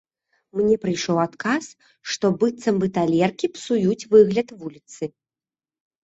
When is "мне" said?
0.59-0.75